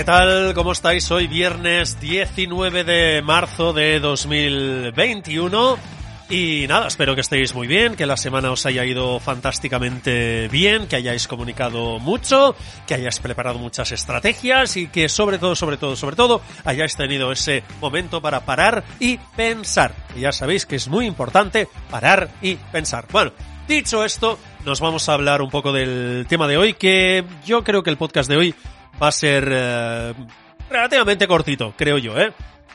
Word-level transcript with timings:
¿Qué 0.00 0.04
tal? 0.04 0.54
¿Cómo 0.54 0.72
estáis? 0.72 1.10
Hoy 1.10 1.26
viernes 1.26 2.00
19 2.00 2.84
de 2.84 3.20
marzo 3.20 3.74
de 3.74 4.00
2021. 4.00 5.76
Y 6.30 6.64
nada, 6.68 6.86
espero 6.86 7.14
que 7.14 7.20
estéis 7.20 7.54
muy 7.54 7.66
bien, 7.66 7.96
que 7.96 8.06
la 8.06 8.16
semana 8.16 8.50
os 8.50 8.64
haya 8.64 8.86
ido 8.86 9.20
fantásticamente 9.20 10.48
bien, 10.48 10.86
que 10.86 10.96
hayáis 10.96 11.28
comunicado 11.28 11.98
mucho, 11.98 12.56
que 12.86 12.94
hayáis 12.94 13.18
preparado 13.18 13.58
muchas 13.58 13.92
estrategias 13.92 14.78
y 14.78 14.86
que 14.86 15.10
sobre 15.10 15.36
todo, 15.38 15.54
sobre 15.54 15.76
todo, 15.76 15.94
sobre 15.96 16.16
todo, 16.16 16.40
hayáis 16.64 16.96
tenido 16.96 17.30
ese 17.30 17.62
momento 17.78 18.22
para 18.22 18.40
parar 18.46 18.82
y 19.00 19.18
pensar. 19.36 19.92
Y 20.16 20.20
ya 20.20 20.32
sabéis 20.32 20.64
que 20.64 20.76
es 20.76 20.88
muy 20.88 21.04
importante 21.04 21.68
parar 21.90 22.30
y 22.40 22.54
pensar. 22.54 23.04
Bueno, 23.12 23.32
dicho 23.68 24.02
esto, 24.02 24.38
nos 24.64 24.80
vamos 24.80 25.10
a 25.10 25.12
hablar 25.12 25.42
un 25.42 25.50
poco 25.50 25.74
del 25.74 26.24
tema 26.26 26.48
de 26.48 26.56
hoy, 26.56 26.72
que 26.72 27.22
yo 27.44 27.62
creo 27.64 27.82
que 27.82 27.90
el 27.90 27.98
podcast 27.98 28.30
de 28.30 28.38
hoy 28.38 28.54
va 29.00 29.08
a 29.08 29.12
ser 29.12 29.48
eh, 29.50 30.14
relativamente 30.68 31.26
cortito, 31.26 31.74
creo 31.76 31.98
yo, 31.98 32.18
¿eh? 32.18 32.32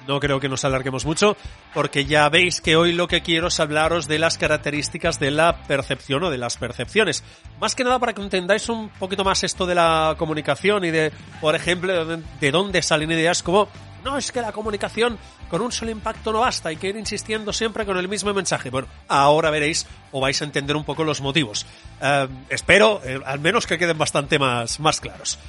No 0.08 0.20
creo 0.20 0.40
que 0.40 0.50
nos 0.50 0.64
alarguemos 0.64 1.04
mucho, 1.04 1.36
porque 1.74 2.06
ya 2.06 2.30
veis 2.30 2.62
que 2.62 2.76
hoy 2.76 2.94
lo 2.94 3.08
que 3.08 3.22
quiero 3.22 3.48
es 3.48 3.60
hablaros 3.60 4.08
de 4.08 4.20
las 4.20 4.38
características 4.38 5.20
de 5.20 5.32
la 5.32 5.64
percepción 5.64 6.24
o 6.24 6.30
de 6.30 6.38
las 6.38 6.58
percepciones. 6.58 7.24
Más 7.60 7.74
que 7.74 7.84
nada 7.84 7.98
para 7.98 8.14
que 8.14 8.22
entendáis 8.22 8.70
un 8.70 8.90
poquito 8.90 9.24
más 9.24 9.44
esto 9.44 9.66
de 9.66 9.74
la 9.74 10.14
comunicación 10.18 10.86
y 10.86 10.92
de, 10.92 11.12
por 11.42 11.56
ejemplo, 11.56 12.06
de 12.06 12.52
dónde 12.52 12.84
salen 12.84 13.12
ideas 13.12 13.42
como, 13.42 13.68
no, 14.04 14.18
es 14.18 14.32
que 14.32 14.40
la 14.40 14.52
comunicación 14.52 15.18
con 15.50 15.62
un 15.62 15.72
solo 15.72 15.90
impacto 15.90 16.32
no 16.32 16.42
basta, 16.42 16.70
hay 16.70 16.76
que 16.76 16.90
ir 16.90 16.96
insistiendo 16.96 17.52
siempre 17.52 17.86
con 17.86 17.98
el 17.98 18.08
mismo 18.08 18.32
mensaje. 18.36 18.70
Bueno, 18.70 18.88
ahora 19.08 19.50
veréis 19.50 19.88
o 20.12 20.22
vais 20.22 20.40
a 20.40 20.46
entender 20.46 20.76
un 20.76 20.84
poco 20.84 21.04
los 21.04 21.22
motivos. 21.22 21.66
Eh, 22.00 22.28
espero, 22.50 23.02
eh, 23.04 23.20
al 23.26 23.40
menos 23.40 23.66
que 23.66 23.80
queden 23.80 23.98
bastante 23.98 24.38
más, 24.38 24.80
más 24.80 25.02
claros. 25.02 25.40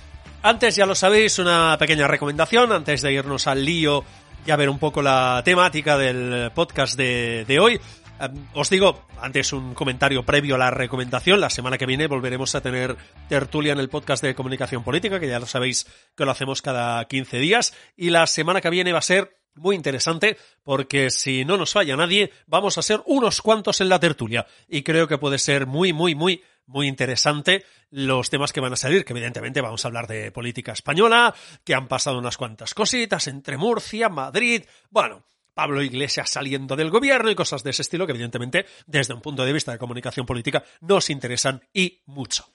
Antes, 0.47 0.77
ya 0.77 0.87
lo 0.87 0.95
sabéis, 0.95 1.41
una 1.41 1.77
pequeña 1.77 2.07
recomendación 2.07 2.71
antes 2.71 3.03
de 3.03 3.13
irnos 3.13 3.49
al 3.49 3.65
lío 3.65 4.05
y 4.47 4.53
a 4.53 4.57
ver 4.57 4.71
un 4.71 4.79
poco 4.79 5.03
la 5.03 5.43
temática 5.45 5.99
del 5.99 6.53
podcast 6.53 6.97
de, 6.97 7.45
de 7.49 7.59
hoy. 7.59 7.81
Um, 8.21 8.47
os 8.55 8.71
digo, 8.71 9.09
antes 9.21 9.53
un 9.53 9.75
comentario 9.75 10.25
previo 10.25 10.55
a 10.55 10.59
la 10.59 10.71
recomendación. 10.71 11.41
La 11.41 11.51
semana 11.51 11.79
que 11.79 11.87
viene 11.87 12.07
volveremos 12.07 12.55
a 12.55 12.61
tener 12.61 12.97
tertulia 13.29 13.73
en 13.73 13.81
el 13.81 13.89
podcast 13.89 14.23
de 14.23 14.37
comunicación 14.37 14.85
política, 14.85 15.19
que 15.19 15.27
ya 15.27 15.41
lo 15.41 15.47
sabéis 15.47 15.85
que 16.17 16.25
lo 16.25 16.31
hacemos 16.31 16.63
cada 16.63 17.05
15 17.07 17.39
días. 17.39 17.75
Y 17.97 18.11
la 18.11 18.29
semana 18.29 18.61
que 18.61 18.71
viene 18.71 18.93
va 18.93 19.01
a 19.01 19.03
ser 19.03 19.37
muy 19.57 19.75
interesante 19.75 20.37
porque 20.63 21.11
si 21.11 21.45
no 21.45 21.57
nos 21.57 21.73
falla 21.73 21.97
nadie, 21.97 22.31
vamos 22.47 22.79
a 22.79 22.83
ser 22.83 23.03
unos 23.07 23.43
cuantos 23.43 23.81
en 23.81 23.89
la 23.89 23.99
tertulia. 23.99 24.47
Y 24.69 24.85
creo 24.85 25.09
que 25.09 25.19
puede 25.19 25.39
ser 25.39 25.67
muy, 25.67 25.93
muy, 25.93 26.15
muy 26.15 26.45
muy 26.67 26.89
interesante 26.89 27.65
los 27.91 28.31
temas 28.31 28.53
que 28.53 28.61
van 28.61 28.73
a 28.73 28.77
salir, 28.77 29.05
que 29.05 29.13
evidentemente 29.13 29.61
vamos 29.61 29.85
a 29.85 29.89
hablar 29.89 30.07
de 30.07 30.33
política 30.33 30.73
española, 30.73 31.35
que 31.65 31.75
han 31.75 31.89
pasado 31.89 32.19
unas 32.19 32.37
cuantas 32.37 32.75
cositas 32.75 33.27
entre 33.29 33.57
Murcia, 33.57 34.09
Madrid, 34.09 34.65
bueno, 34.91 35.25
Pablo 35.55 35.83
Iglesias 35.83 36.29
saliendo 36.29 36.77
del 36.77 36.91
gobierno 36.91 37.31
y 37.31 37.35
cosas 37.35 37.63
de 37.63 37.71
ese 37.71 37.81
estilo 37.81 38.07
que 38.07 38.13
evidentemente 38.13 38.67
desde 38.87 39.15
un 39.15 39.23
punto 39.23 39.45
de 39.45 39.55
vista 39.55 39.73
de 39.73 39.79
comunicación 39.79 40.27
política 40.27 40.63
nos 40.83 41.09
interesan 41.09 41.63
y 41.73 42.03
mucho. 42.05 42.47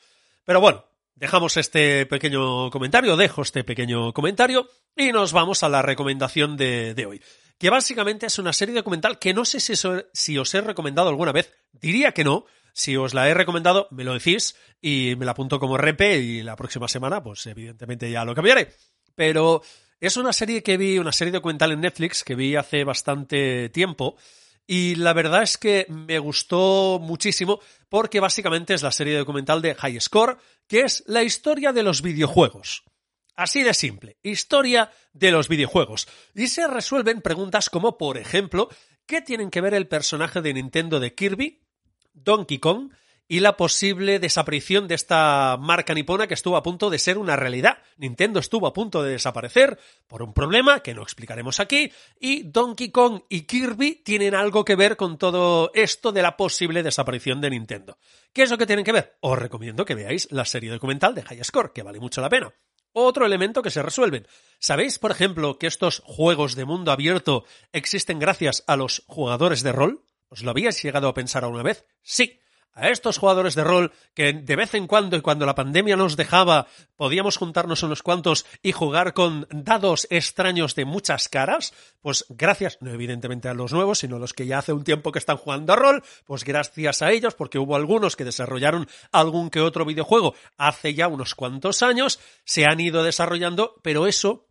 Pero 0.45 0.61
bueno, 0.61 0.85
dejamos 1.15 1.57
este 1.57 2.05
pequeño 2.05 2.69
comentario, 2.69 3.17
dejo 3.17 3.41
este 3.41 3.63
pequeño 3.63 4.13
comentario 4.13 4.69
y 4.95 5.11
nos 5.11 5.33
vamos 5.33 5.63
a 5.63 5.69
la 5.69 5.81
recomendación 5.81 6.57
de, 6.57 6.93
de 6.93 7.05
hoy. 7.07 7.21
Que 7.57 7.71
básicamente 7.71 8.27
es 8.27 8.37
una 8.37 8.53
serie 8.53 8.75
documental 8.75 9.17
que 9.17 9.33
no 9.33 9.45
sé 9.45 9.59
si, 9.59 9.73
si 10.13 10.37
os 10.37 10.53
he 10.53 10.61
recomendado 10.61 11.09
alguna 11.09 11.31
vez, 11.31 11.51
diría 11.71 12.11
que 12.11 12.23
no, 12.23 12.45
si 12.73 12.95
os 12.97 13.13
la 13.13 13.29
he 13.29 13.33
recomendado, 13.33 13.87
me 13.91 14.03
lo 14.03 14.13
decís 14.13 14.55
y 14.81 15.15
me 15.17 15.25
la 15.25 15.31
apunto 15.31 15.59
como 15.59 15.77
RP 15.77 16.01
y 16.19 16.43
la 16.43 16.55
próxima 16.55 16.87
semana, 16.87 17.23
pues 17.23 17.45
evidentemente 17.47 18.09
ya 18.09 18.25
lo 18.25 18.35
cambiaré. 18.35 18.73
Pero 19.15 19.61
es 19.99 20.17
una 20.17 20.33
serie 20.33 20.63
que 20.63 20.77
vi, 20.77 20.97
una 20.97 21.11
serie 21.11 21.31
documental 21.31 21.71
en 21.71 21.81
Netflix 21.81 22.23
que 22.23 22.35
vi 22.35 22.55
hace 22.55 22.83
bastante 22.83 23.69
tiempo 23.69 24.17
y 24.67 24.95
la 24.95 25.13
verdad 25.13 25.43
es 25.43 25.57
que 25.57 25.85
me 25.89 26.19
gustó 26.19 26.99
muchísimo 27.01 27.59
porque 27.89 28.19
básicamente 28.19 28.73
es 28.73 28.83
la 28.83 28.91
serie 28.91 29.17
documental 29.17 29.61
de 29.61 29.75
High 29.75 29.99
Score, 29.99 30.37
que 30.67 30.81
es 30.81 31.03
la 31.07 31.23
historia 31.23 31.73
de 31.73 31.83
los 31.83 32.01
videojuegos. 32.01 32.83
Así 33.35 33.63
de 33.63 33.73
simple, 33.73 34.17
historia 34.23 34.91
de 35.13 35.31
los 35.31 35.47
videojuegos. 35.47 36.07
Y 36.35 36.47
se 36.47 36.67
resuelven 36.67 37.21
preguntas 37.21 37.69
como, 37.69 37.97
por 37.97 38.17
ejemplo, 38.17 38.69
¿qué 39.05 39.21
tienen 39.21 39.49
que 39.49 39.61
ver 39.61 39.73
el 39.73 39.87
personaje 39.87 40.41
de 40.41 40.53
Nintendo 40.53 40.99
de 40.99 41.15
Kirby 41.15 41.60
Donkey 42.13 42.59
Kong 42.59 42.91
y 43.31 43.39
la 43.39 43.55
posible 43.55 44.19
desaparición 44.19 44.89
de 44.89 44.95
esta 44.95 45.55
marca 45.57 45.93
nipona 45.93 46.27
que 46.27 46.33
estuvo 46.33 46.57
a 46.57 46.63
punto 46.63 46.89
de 46.89 46.99
ser 46.99 47.17
una 47.17 47.37
realidad. 47.37 47.77
Nintendo 47.95 48.41
estuvo 48.41 48.67
a 48.67 48.73
punto 48.73 49.03
de 49.03 49.11
desaparecer 49.11 49.79
por 50.07 50.21
un 50.21 50.33
problema 50.33 50.83
que 50.83 50.93
no 50.93 51.01
explicaremos 51.01 51.61
aquí 51.61 51.93
y 52.19 52.43
Donkey 52.43 52.91
Kong 52.91 53.21
y 53.29 53.43
Kirby 53.43 54.01
tienen 54.03 54.35
algo 54.35 54.65
que 54.65 54.75
ver 54.75 54.97
con 54.97 55.17
todo 55.17 55.71
esto 55.73 56.11
de 56.11 56.21
la 56.21 56.35
posible 56.35 56.83
desaparición 56.83 57.39
de 57.39 57.51
Nintendo. 57.51 57.97
¿Qué 58.33 58.43
es 58.43 58.51
lo 58.51 58.57
que 58.57 58.65
tienen 58.65 58.83
que 58.83 58.91
ver? 58.91 59.15
Os 59.21 59.39
recomiendo 59.39 59.85
que 59.85 59.95
veáis 59.95 60.27
la 60.29 60.43
serie 60.43 60.69
documental 60.69 61.15
de 61.15 61.23
High 61.23 61.45
Score, 61.45 61.71
que 61.71 61.83
vale 61.83 62.01
mucho 62.01 62.19
la 62.19 62.27
pena. 62.27 62.53
Otro 62.91 63.25
elemento 63.25 63.61
que 63.61 63.71
se 63.71 63.81
resuelven. 63.81 64.27
¿Sabéis, 64.59 64.99
por 64.99 65.11
ejemplo, 65.11 65.57
que 65.57 65.67
estos 65.67 66.01
juegos 66.03 66.55
de 66.55 66.65
mundo 66.65 66.91
abierto 66.91 67.45
existen 67.71 68.19
gracias 68.19 68.65
a 68.67 68.75
los 68.75 69.05
jugadores 69.07 69.63
de 69.63 69.71
rol? 69.71 70.03
¿Os 70.31 70.43
lo 70.43 70.51
habíais 70.51 70.81
llegado 70.81 71.09
a 71.09 71.13
pensar 71.13 71.43
alguna 71.43 71.61
vez? 71.61 71.85
Sí. 72.01 72.39
A 72.73 72.89
estos 72.89 73.17
jugadores 73.17 73.53
de 73.53 73.65
rol 73.65 73.91
que 74.13 74.31
de 74.31 74.55
vez 74.55 74.73
en 74.75 74.87
cuando 74.87 75.17
y 75.17 75.21
cuando 75.21 75.45
la 75.45 75.55
pandemia 75.55 75.97
nos 75.97 76.15
dejaba 76.15 76.67
podíamos 76.95 77.35
juntarnos 77.35 77.83
unos 77.83 78.01
cuantos 78.01 78.45
y 78.63 78.71
jugar 78.71 79.13
con 79.13 79.45
dados 79.51 80.07
extraños 80.09 80.73
de 80.75 80.85
muchas 80.85 81.27
caras, 81.27 81.73
pues 81.99 82.25
gracias, 82.29 82.77
no 82.79 82.91
evidentemente 82.91 83.49
a 83.49 83.53
los 83.53 83.73
nuevos, 83.73 83.99
sino 83.99 84.15
a 84.15 84.19
los 84.19 84.31
que 84.31 84.45
ya 84.45 84.59
hace 84.59 84.71
un 84.71 84.85
tiempo 84.85 85.11
que 85.11 85.19
están 85.19 85.35
jugando 85.35 85.73
a 85.73 85.75
rol, 85.75 86.01
pues 86.23 86.45
gracias 86.45 87.01
a 87.01 87.11
ellos, 87.11 87.35
porque 87.35 87.59
hubo 87.59 87.75
algunos 87.75 88.15
que 88.15 88.23
desarrollaron 88.23 88.87
algún 89.11 89.49
que 89.49 89.59
otro 89.59 89.83
videojuego 89.83 90.33
hace 90.57 90.93
ya 90.93 91.09
unos 91.09 91.35
cuantos 91.35 91.83
años, 91.83 92.21
se 92.45 92.65
han 92.65 92.79
ido 92.79 93.03
desarrollando, 93.03 93.75
pero 93.83 94.07
eso 94.07 94.47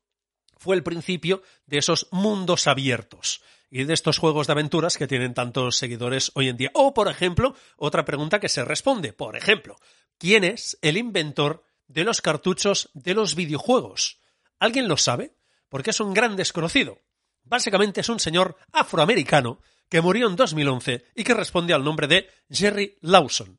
fue 0.58 0.76
el 0.76 0.82
principio 0.82 1.42
de 1.64 1.78
esos 1.78 2.06
mundos 2.10 2.66
abiertos 2.66 3.40
y 3.70 3.84
de 3.84 3.94
estos 3.94 4.18
juegos 4.18 4.46
de 4.46 4.52
aventuras 4.52 4.96
que 4.98 5.06
tienen 5.06 5.32
tantos 5.32 5.76
seguidores 5.76 6.32
hoy 6.34 6.48
en 6.48 6.56
día. 6.56 6.70
O, 6.74 6.92
por 6.92 7.08
ejemplo, 7.08 7.54
otra 7.76 8.04
pregunta 8.04 8.40
que 8.40 8.48
se 8.48 8.64
responde, 8.64 9.12
por 9.12 9.36
ejemplo, 9.36 9.76
¿quién 10.18 10.44
es 10.44 10.76
el 10.82 10.96
inventor 10.96 11.64
de 11.86 12.04
los 12.04 12.20
cartuchos 12.20 12.90
de 12.94 13.14
los 13.14 13.34
videojuegos? 13.34 14.20
¿Alguien 14.58 14.88
lo 14.88 14.96
sabe? 14.96 15.36
Porque 15.68 15.90
es 15.90 16.00
un 16.00 16.12
gran 16.12 16.36
desconocido. 16.36 17.00
Básicamente 17.44 18.00
es 18.00 18.08
un 18.08 18.20
señor 18.20 18.56
afroamericano 18.72 19.60
que 19.88 20.00
murió 20.00 20.28
en 20.28 20.36
2011 20.36 21.04
y 21.14 21.24
que 21.24 21.34
responde 21.34 21.72
al 21.72 21.84
nombre 21.84 22.06
de 22.06 22.28
Jerry 22.50 22.98
Lawson. 23.00 23.58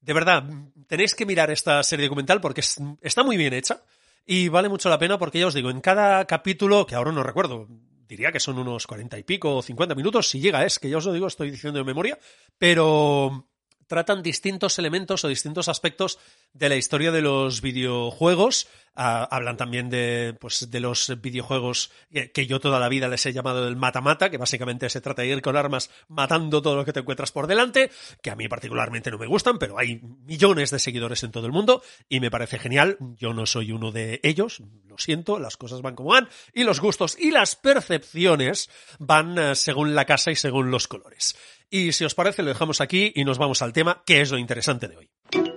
De 0.00 0.12
verdad, 0.12 0.44
tenéis 0.86 1.14
que 1.14 1.26
mirar 1.26 1.50
esta 1.50 1.82
serie 1.82 2.06
documental 2.06 2.40
porque 2.40 2.60
está 2.60 3.22
muy 3.22 3.36
bien 3.36 3.54
hecha 3.54 3.82
y 4.26 4.48
vale 4.48 4.68
mucho 4.68 4.88
la 4.88 4.98
pena 4.98 5.18
porque 5.18 5.38
ya 5.38 5.46
os 5.46 5.54
digo, 5.54 5.70
en 5.70 5.80
cada 5.80 6.24
capítulo, 6.26 6.86
que 6.86 6.94
ahora 6.94 7.12
no 7.12 7.22
recuerdo, 7.22 7.68
diría 8.14 8.32
que 8.32 8.40
son 8.40 8.58
unos 8.58 8.86
cuarenta 8.86 9.18
y 9.18 9.24
pico 9.24 9.56
o 9.56 9.62
cincuenta 9.62 9.94
minutos, 9.94 10.28
si 10.28 10.40
llega 10.40 10.64
es, 10.64 10.78
que 10.78 10.88
ya 10.88 10.98
os 10.98 11.04
lo 11.04 11.12
digo, 11.12 11.26
estoy 11.26 11.50
diciendo 11.50 11.78
de 11.78 11.84
memoria, 11.84 12.18
pero 12.58 13.48
tratan 13.86 14.22
distintos 14.22 14.78
elementos 14.78 15.24
o 15.24 15.28
distintos 15.28 15.68
aspectos 15.68 16.18
de 16.52 16.68
la 16.68 16.76
historia 16.76 17.12
de 17.12 17.22
los 17.22 17.60
videojuegos. 17.60 18.68
Ah, 18.96 19.26
hablan 19.28 19.56
también 19.56 19.90
de, 19.90 20.36
pues, 20.38 20.70
de 20.70 20.78
los 20.78 21.20
videojuegos 21.20 21.90
que 22.32 22.46
yo 22.46 22.60
toda 22.60 22.78
la 22.78 22.88
vida 22.88 23.08
les 23.08 23.26
he 23.26 23.32
llamado 23.32 23.66
el 23.66 23.74
mata-mata, 23.74 24.30
que 24.30 24.38
básicamente 24.38 24.88
se 24.88 25.00
trata 25.00 25.22
de 25.22 25.28
ir 25.28 25.42
con 25.42 25.56
armas 25.56 25.90
matando 26.06 26.62
todo 26.62 26.76
lo 26.76 26.84
que 26.84 26.92
te 26.92 27.00
encuentras 27.00 27.32
por 27.32 27.48
delante, 27.48 27.90
que 28.22 28.30
a 28.30 28.36
mí 28.36 28.46
particularmente 28.46 29.10
no 29.10 29.18
me 29.18 29.26
gustan, 29.26 29.58
pero 29.58 29.78
hay 29.78 30.00
millones 30.24 30.70
de 30.70 30.78
seguidores 30.78 31.24
en 31.24 31.32
todo 31.32 31.46
el 31.46 31.52
mundo 31.52 31.82
y 32.08 32.20
me 32.20 32.30
parece 32.30 32.60
genial. 32.60 32.96
Yo 33.18 33.34
no 33.34 33.46
soy 33.46 33.72
uno 33.72 33.90
de 33.90 34.20
ellos, 34.22 34.62
lo 34.86 34.96
siento, 34.96 35.40
las 35.40 35.56
cosas 35.56 35.82
van 35.82 35.96
como 35.96 36.10
van 36.10 36.28
y 36.52 36.62
los 36.62 36.78
gustos 36.80 37.16
y 37.18 37.32
las 37.32 37.56
percepciones 37.56 38.70
van 39.00 39.36
eh, 39.38 39.56
según 39.56 39.96
la 39.96 40.04
casa 40.04 40.30
y 40.30 40.36
según 40.36 40.70
los 40.70 40.86
colores. 40.86 41.36
Y 41.74 41.90
si 41.90 42.04
os 42.04 42.14
parece, 42.14 42.44
lo 42.44 42.50
dejamos 42.50 42.80
aquí 42.80 43.10
y 43.16 43.24
nos 43.24 43.36
vamos 43.36 43.60
al 43.60 43.72
tema, 43.72 44.04
que 44.06 44.20
es 44.20 44.30
lo 44.30 44.38
interesante 44.38 44.86
de 44.86 44.96
hoy. 44.96 45.53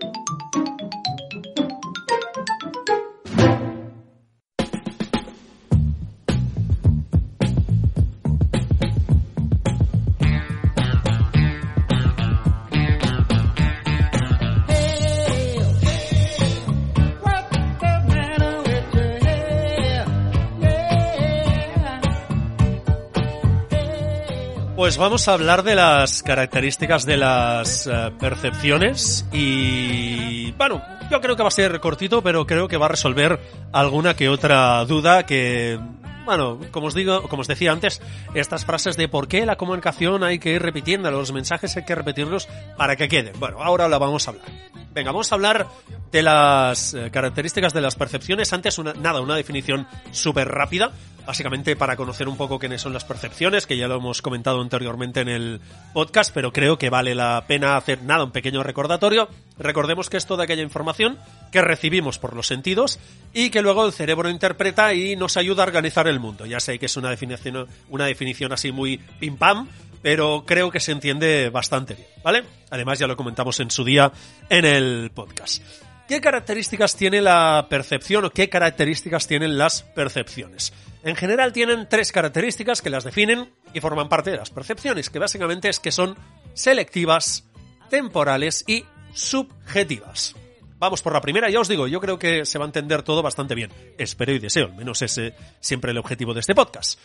Pues 24.77 24.99
vamos 24.99 25.27
a 25.27 25.33
hablar 25.33 25.63
de 25.63 25.73
las 25.73 26.21
características 26.21 27.03
de 27.03 27.17
las 27.17 27.87
eh, 27.87 28.11
percepciones 28.19 29.25
y 29.33 30.51
bueno, 30.51 30.83
yo 31.09 31.19
creo 31.19 31.35
que 31.35 31.41
va 31.41 31.47
a 31.47 31.51
ser 31.51 31.79
cortito, 31.79 32.21
pero 32.21 32.45
creo 32.45 32.67
que 32.67 32.77
va 32.77 32.85
a 32.85 32.89
resolver 32.89 33.39
alguna 33.73 34.15
que 34.15 34.29
otra 34.29 34.85
duda 34.85 35.25
que 35.25 35.79
bueno, 36.27 36.59
como 36.71 36.87
os 36.87 36.93
digo, 36.93 37.23
como 37.23 37.39
os 37.41 37.47
decía 37.47 37.71
antes, 37.71 38.01
estas 38.33 38.65
frases 38.65 38.97
de 38.97 39.07
por 39.07 39.29
qué 39.29 39.45
la 39.45 39.55
comunicación 39.55 40.25
hay 40.25 40.39
que 40.39 40.51
ir 40.51 40.61
repitiendo, 40.61 41.09
los 41.09 41.31
mensajes 41.31 41.77
hay 41.77 41.85
que 41.85 41.95
repetirlos 41.95 42.49
para 42.75 42.97
que 42.97 43.07
queden. 43.07 43.39
Bueno, 43.39 43.63
ahora 43.63 43.87
la 43.87 43.97
vamos 43.97 44.27
a 44.27 44.31
hablar. 44.31 44.45
Venga, 44.93 45.11
vamos 45.11 45.31
a 45.31 45.35
hablar 45.35 45.67
de 46.11 46.21
las 46.21 46.93
eh, 46.93 47.09
características 47.11 47.73
de 47.73 47.79
las 47.79 47.95
percepciones. 47.95 48.51
Antes, 48.51 48.77
nada, 48.77 49.21
una 49.21 49.37
definición 49.37 49.87
súper 50.11 50.49
rápida 50.49 50.91
básicamente 51.27 51.75
para 51.75 51.97
conocer 51.97 52.29
un 52.29 52.37
poco 52.37 52.57
quiénes 52.57 52.81
son 52.81 52.93
las 52.93 53.03
percepciones, 53.03 53.67
que 53.67 53.77
ya 53.77 53.89
lo 53.89 53.97
hemos 53.97 54.21
comentado 54.21 54.61
anteriormente 54.61 55.19
en 55.19 55.27
el 55.27 55.61
podcast, 55.93 56.33
pero 56.33 56.53
creo 56.53 56.77
que 56.77 56.89
vale 56.89 57.13
la 57.13 57.43
pena 57.45 57.75
hacer 57.75 58.01
nada, 58.01 58.23
un 58.23 58.31
pequeño 58.31 58.63
recordatorio. 58.63 59.27
Recordemos 59.59 60.09
que 60.09 60.15
es 60.15 60.25
toda 60.25 60.45
aquella 60.45 60.63
información 60.63 61.17
que 61.51 61.61
recibimos 61.61 62.17
por 62.17 62.33
los 62.33 62.47
sentidos 62.47 62.97
y 63.33 63.49
que 63.49 63.61
luego 63.61 63.85
el 63.85 63.91
cerebro 63.91 64.29
interpreta 64.29 64.93
y 64.93 65.17
nos 65.17 65.35
ayuda 65.35 65.63
a 65.63 65.67
organizar 65.67 66.07
el 66.07 66.16
mundo. 66.19 66.45
Ya 66.45 66.59
sé 66.59 66.79
que 66.79 66.85
es 66.87 66.97
una 66.97 67.09
definición, 67.09 67.67
una 67.89 68.05
definición 68.05 68.53
así 68.53 68.71
muy 68.71 68.97
pim 69.19 69.37
pam, 69.37 69.67
pero 70.01 70.43
creo 70.45 70.71
que 70.71 70.79
se 70.79 70.91
entiende 70.91 71.49
bastante 71.49 71.95
bien, 71.95 72.07
¿vale? 72.23 72.43
Además 72.69 72.99
ya 72.99 73.07
lo 73.07 73.17
comentamos 73.17 73.59
en 73.59 73.71
su 73.71 73.83
día 73.83 74.11
en 74.49 74.65
el 74.65 75.11
podcast. 75.13 75.63
¿Qué 76.07 76.21
características 76.21 76.95
tiene 76.95 77.21
la 77.21 77.67
percepción 77.69 78.23
o 78.23 78.29
qué 78.29 78.47
características 78.47 79.27
tienen 79.27 79.57
las 79.57 79.81
percepciones? 79.81 80.71
En 81.03 81.17
general 81.17 81.51
tienen 81.51 81.87
tres 81.89 82.13
características 82.13 82.81
que 82.81 82.89
las 82.89 83.03
definen 83.03 83.51
y 83.73 83.81
forman 83.81 84.07
parte 84.07 84.31
de 84.31 84.37
las 84.37 84.49
percepciones, 84.49 85.09
que 85.09 85.19
básicamente 85.19 85.67
es 85.67 85.79
que 85.79 85.91
son 85.91 86.15
selectivas, 86.53 87.45
temporales 87.89 88.63
y 88.67 88.85
subjetivas. 89.13 90.35
Vamos 90.79 91.01
por 91.01 91.13
la 91.13 91.21
primera, 91.21 91.49
ya 91.49 91.59
os 91.59 91.67
digo, 91.67 91.87
yo 91.87 91.99
creo 91.99 92.19
que 92.19 92.45
se 92.45 92.59
va 92.59 92.65
a 92.65 92.67
entender 92.67 93.01
todo 93.03 93.23
bastante 93.23 93.55
bien. 93.55 93.71
Espero 93.97 94.33
y 94.33 94.39
deseo, 94.39 94.65
al 94.65 94.75
menos 94.75 95.01
ese 95.01 95.33
siempre 95.59 95.91
el 95.91 95.97
objetivo 95.97 96.33
de 96.33 96.41
este 96.41 96.53
podcast. 96.53 96.99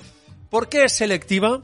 ¿Por 0.51 0.69
qué 0.69 0.85
es 0.85 0.93
selectiva? 0.93 1.63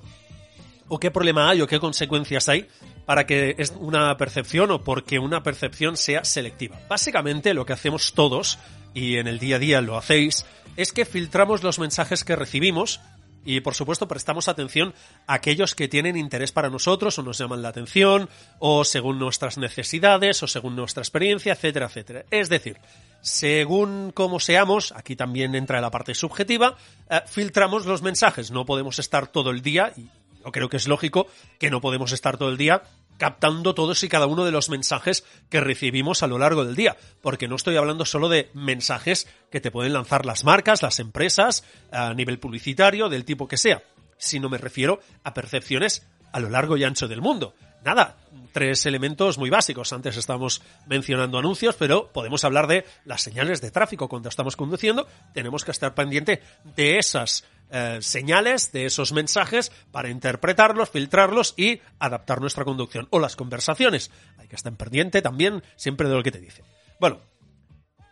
¿O 0.88 0.98
qué 0.98 1.10
problema 1.10 1.50
hay 1.50 1.60
o 1.60 1.66
qué 1.66 1.78
consecuencias 1.78 2.48
hay 2.48 2.66
para 3.08 3.24
que 3.24 3.54
es 3.56 3.72
una 3.78 4.14
percepción 4.18 4.70
o 4.70 4.84
porque 4.84 5.18
una 5.18 5.42
percepción 5.42 5.96
sea 5.96 6.24
selectiva. 6.24 6.78
Básicamente 6.90 7.54
lo 7.54 7.64
que 7.64 7.72
hacemos 7.72 8.12
todos, 8.12 8.58
y 8.92 9.16
en 9.16 9.26
el 9.26 9.38
día 9.38 9.56
a 9.56 9.58
día 9.58 9.80
lo 9.80 9.96
hacéis, 9.96 10.44
es 10.76 10.92
que 10.92 11.06
filtramos 11.06 11.62
los 11.62 11.78
mensajes 11.78 12.22
que 12.22 12.36
recibimos 12.36 13.00
y 13.48 13.62
por 13.62 13.74
supuesto 13.74 14.06
prestamos 14.06 14.46
atención 14.46 14.92
a 15.26 15.32
aquellos 15.32 15.74
que 15.74 15.88
tienen 15.88 16.18
interés 16.18 16.52
para 16.52 16.68
nosotros 16.68 17.18
o 17.18 17.22
nos 17.22 17.38
llaman 17.38 17.62
la 17.62 17.70
atención 17.70 18.28
o 18.58 18.84
según 18.84 19.18
nuestras 19.18 19.56
necesidades 19.56 20.42
o 20.42 20.46
según 20.46 20.76
nuestra 20.76 21.00
experiencia, 21.00 21.54
etcétera, 21.54 21.86
etcétera. 21.86 22.24
Es 22.30 22.50
decir, 22.50 22.76
según 23.22 24.12
cómo 24.12 24.38
seamos, 24.38 24.92
aquí 24.92 25.16
también 25.16 25.54
entra 25.54 25.80
la 25.80 25.90
parte 25.90 26.14
subjetiva, 26.14 26.76
eh, 27.08 27.22
filtramos 27.26 27.86
los 27.86 28.02
mensajes. 28.02 28.50
No 28.50 28.66
podemos 28.66 28.98
estar 28.98 29.28
todo 29.28 29.50
el 29.50 29.62
día, 29.62 29.94
y 29.96 30.08
yo 30.44 30.52
creo 30.52 30.68
que 30.68 30.76
es 30.76 30.86
lógico 30.86 31.26
que 31.58 31.70
no 31.70 31.80
podemos 31.80 32.12
estar 32.12 32.36
todo 32.36 32.50
el 32.50 32.58
día 32.58 32.82
captando 33.18 33.74
todos 33.74 34.02
y 34.02 34.08
cada 34.08 34.26
uno 34.26 34.44
de 34.44 34.52
los 34.52 34.70
mensajes 34.70 35.24
que 35.50 35.60
recibimos 35.60 36.22
a 36.22 36.26
lo 36.26 36.38
largo 36.38 36.64
del 36.64 36.76
día, 36.76 36.96
porque 37.20 37.48
no 37.48 37.56
estoy 37.56 37.76
hablando 37.76 38.04
solo 38.04 38.28
de 38.28 38.50
mensajes 38.54 39.28
que 39.50 39.60
te 39.60 39.70
pueden 39.70 39.92
lanzar 39.92 40.24
las 40.24 40.44
marcas, 40.44 40.82
las 40.82 41.00
empresas, 41.00 41.64
a 41.92 42.14
nivel 42.14 42.38
publicitario, 42.38 43.08
del 43.08 43.24
tipo 43.24 43.48
que 43.48 43.58
sea, 43.58 43.82
sino 44.16 44.48
me 44.48 44.58
refiero 44.58 45.00
a 45.24 45.34
percepciones 45.34 46.06
a 46.32 46.40
lo 46.40 46.48
largo 46.50 46.76
y 46.76 46.84
ancho 46.84 47.08
del 47.08 47.20
mundo. 47.20 47.54
Nada, 47.84 48.16
tres 48.52 48.86
elementos 48.86 49.38
muy 49.38 49.50
básicos. 49.50 49.92
Antes 49.92 50.16
estábamos 50.16 50.62
mencionando 50.86 51.38
anuncios, 51.38 51.76
pero 51.76 52.10
podemos 52.12 52.44
hablar 52.44 52.66
de 52.66 52.84
las 53.04 53.22
señales 53.22 53.60
de 53.60 53.70
tráfico 53.70 54.08
cuando 54.08 54.28
estamos 54.28 54.56
conduciendo. 54.56 55.06
Tenemos 55.32 55.64
que 55.64 55.70
estar 55.70 55.94
pendiente 55.94 56.42
de 56.76 56.98
esas 56.98 57.44
eh, 57.70 57.98
señales, 58.00 58.72
de 58.72 58.86
esos 58.86 59.12
mensajes, 59.12 59.70
para 59.92 60.10
interpretarlos, 60.10 60.90
filtrarlos 60.90 61.54
y 61.56 61.80
adaptar 61.98 62.40
nuestra 62.40 62.64
conducción. 62.64 63.06
O 63.10 63.20
las 63.20 63.36
conversaciones. 63.36 64.10
Hay 64.38 64.48
que 64.48 64.56
estar 64.56 64.74
pendiente 64.74 65.22
también 65.22 65.62
siempre 65.76 66.08
de 66.08 66.14
lo 66.14 66.22
que 66.22 66.32
te 66.32 66.40
dice. 66.40 66.64
Bueno, 66.98 67.20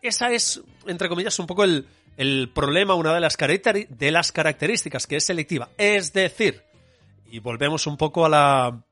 esa 0.01 0.31
es, 0.31 0.61
entre 0.87 1.09
comillas, 1.09 1.39
un 1.39 1.47
poco 1.47 1.65
el, 1.65 1.87
el 2.17 2.51
problema, 2.55 2.95
una 2.95 3.13
de 3.15 3.21
las, 3.21 3.37
de 3.37 4.11
las 4.11 4.31
características, 4.33 5.07
que 5.07 5.17
es 5.17 5.25
selectiva. 5.25 5.71
Es 5.77 6.13
decir, 6.13 6.63
y 7.31 7.39
volvemos 7.39 7.87
un 7.87 7.97
poco 7.97 8.25
a 8.25 8.29
la, 8.29 8.83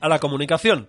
a 0.00 0.08
la 0.08 0.18
comunicación 0.18 0.88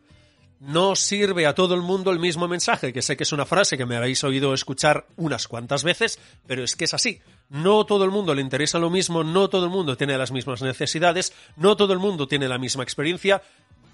no 0.60 0.95
sirve 0.95 1.45
a 1.45 1.54
todo 1.54 1.75
el 1.75 1.81
mundo 1.81 2.12
el 2.12 2.19
mismo 2.19 2.48
mensaje, 2.48 2.94
que 2.94 3.01
sé 3.01 3.18
que 3.18 3.24
es 3.24 3.31
una 3.31 3.45
frase 3.45 3.77
que 3.77 3.86
me 3.86 3.98
habéis 3.98 4.24
oído 4.24 4.54
escuchar 4.54 5.06
unas 5.18 5.48
cuantas 5.48 5.83
veces, 5.83 6.19
pero 6.48 6.63
es 6.63 6.75
que 6.75 6.86
es 6.86 6.94
así. 6.94 7.22
No 7.50 7.86
todo 7.86 8.04
el 8.06 8.12
mundo 8.12 8.33
le 8.33 8.42
interesa 8.42 8.80
lo 8.80 8.89
mismo, 8.89 9.24
no 9.24 9.50
todo 9.50 9.66
el 9.66 9.72
mundo 9.72 9.98
tiene 9.98 10.18
las 10.18 10.31
mismas 10.31 10.62
necesidades, 10.62 11.33
no 11.56 11.75
todo 11.75 11.94
el 11.94 12.00
mundo 12.00 12.27
tiene 12.27 12.48
la 12.48 12.57
misma 12.57 12.83
experiencia, 12.83 13.42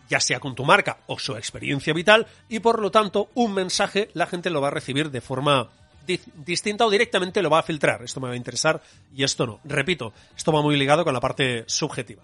ya 0.10 0.20
sea 0.20 0.40
con 0.40 0.56
tu 0.56 0.64
marca 0.64 1.00
o 1.08 1.20
su 1.20 1.36
experiencia 1.36 1.94
vital, 1.94 2.28
y 2.48 2.60
por 2.60 2.82
lo 2.82 2.92
tanto 2.92 3.30
un 3.34 3.54
mensaje 3.54 4.10
la 4.14 4.28
gente 4.28 4.50
lo 4.50 4.62
va 4.62 4.68
a 4.68 4.72
recibir 4.72 5.10
de 5.10 5.22
forma 5.22 5.70
distinta 6.46 6.86
o 6.86 6.90
directamente 6.90 7.42
lo 7.42 7.50
va 7.50 7.60
a 7.60 7.64
filtrar. 7.64 8.04
Esto 8.04 8.20
me 8.20 8.28
va 8.28 8.34
a 8.34 8.38
interesar 8.38 8.82
y 9.16 9.24
esto 9.24 9.46
no. 9.46 9.60
Repito, 9.64 10.14
esto 10.36 10.52
va 10.52 10.62
muy 10.62 10.78
ligado 10.78 11.04
con 11.04 11.14
la 11.14 11.20
parte 11.20 11.64
subjetiva. 11.68 12.24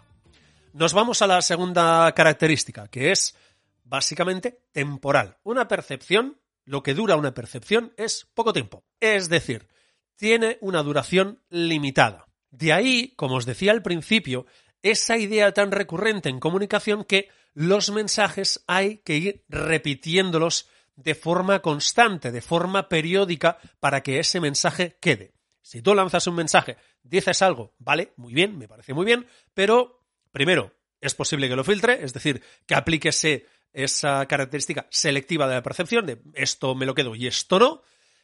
Nos 0.77 0.93
vamos 0.93 1.23
a 1.23 1.27
la 1.27 1.41
segunda 1.41 2.11
característica, 2.11 2.87
que 2.87 3.11
es 3.11 3.35
básicamente 3.83 4.59
temporal. 4.71 5.39
Una 5.41 5.67
percepción, 5.67 6.39
lo 6.65 6.83
que 6.83 6.93
dura 6.93 7.15
una 7.15 7.33
percepción 7.33 7.93
es 7.97 8.27
poco 8.35 8.53
tiempo. 8.53 8.85
Es 8.99 9.27
decir, 9.27 9.69
tiene 10.17 10.59
una 10.61 10.83
duración 10.83 11.41
limitada. 11.49 12.27
De 12.51 12.73
ahí, 12.73 13.13
como 13.15 13.37
os 13.37 13.47
decía 13.47 13.71
al 13.71 13.81
principio, 13.81 14.45
esa 14.83 15.17
idea 15.17 15.51
tan 15.51 15.71
recurrente 15.71 16.29
en 16.29 16.39
comunicación 16.39 17.05
que 17.05 17.29
los 17.55 17.89
mensajes 17.89 18.63
hay 18.67 18.97
que 18.97 19.17
ir 19.17 19.45
repitiéndolos 19.49 20.69
de 20.95 21.15
forma 21.15 21.63
constante, 21.63 22.31
de 22.31 22.41
forma 22.41 22.87
periódica, 22.87 23.57
para 23.79 24.03
que 24.03 24.19
ese 24.19 24.39
mensaje 24.39 24.99
quede. 25.01 25.33
Si 25.63 25.81
tú 25.81 25.95
lanzas 25.95 26.27
un 26.27 26.35
mensaje, 26.35 26.77
dices 27.01 27.41
algo, 27.41 27.73
vale, 27.79 28.13
muy 28.15 28.35
bien, 28.35 28.59
me 28.59 28.67
parece 28.67 28.93
muy 28.93 29.05
bien, 29.05 29.25
pero 29.55 29.96
primero, 30.31 30.73
es 31.01 31.15
posible 31.15 31.47
que 31.49 31.55
lo 31.55 31.63
filtre, 31.63 32.03
es 32.03 32.13
decir, 32.13 32.41
que 32.65 32.75
aplique 32.75 33.09
ese 33.09 33.45
esa 33.73 34.25
característica 34.25 34.87
selectiva 34.89 35.47
de 35.47 35.55
la 35.55 35.61
percepción, 35.61 36.05
de 36.05 36.19
esto 36.33 36.73
me 36.73 36.85
lo 36.85 36.95
quedo 36.95 37.15
y 37.15 37.27
esto 37.27 37.59
no. 37.59 37.81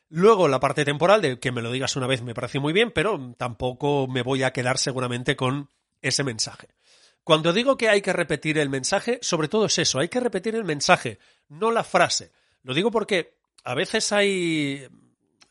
Luego 0.09 0.47
la 0.47 0.59
parte 0.59 0.85
temporal, 0.85 1.21
de 1.21 1.39
que 1.39 1.51
me 1.51 1.61
lo 1.61 1.71
digas 1.71 1.95
una 1.95 2.07
vez 2.07 2.21
me 2.21 2.33
parece 2.33 2.59
muy 2.59 2.73
bien, 2.73 2.91
pero 2.91 3.35
tampoco 3.37 4.07
me 4.07 4.23
voy 4.23 4.43
a 4.43 4.51
quedar 4.51 4.77
seguramente 4.77 5.35
con 5.35 5.69
ese 6.01 6.23
mensaje. 6.23 6.69
Cuando 7.23 7.53
digo 7.53 7.77
que 7.77 7.89
hay 7.89 8.01
que 8.01 8.13
repetir 8.13 8.57
el 8.57 8.69
mensaje, 8.69 9.19
sobre 9.21 9.47
todo 9.47 9.65
es 9.65 9.77
eso, 9.77 9.99
hay 9.99 10.09
que 10.09 10.19
repetir 10.19 10.55
el 10.55 10.65
mensaje, 10.65 11.19
no 11.47 11.71
la 11.71 11.83
frase. 11.83 12.31
Lo 12.63 12.73
digo 12.73 12.91
porque 12.91 13.37
a 13.63 13.75
veces 13.75 14.11
hay 14.11 14.87